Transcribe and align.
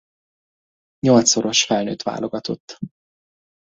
Nyolcszoros 0.99 1.63
felnőtt 1.63 2.01
válogatott. 2.03 2.77